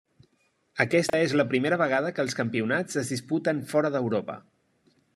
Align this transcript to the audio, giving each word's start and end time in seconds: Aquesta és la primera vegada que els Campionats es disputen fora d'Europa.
Aquesta 0.85 1.19
és 1.25 1.35
la 1.41 1.45
primera 1.51 1.79
vegada 1.83 2.13
que 2.15 2.25
els 2.25 2.39
Campionats 2.41 3.01
es 3.05 3.15
disputen 3.15 3.63
fora 3.75 3.97
d'Europa. 3.99 4.43